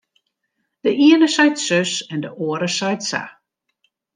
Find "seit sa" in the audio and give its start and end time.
2.77-3.23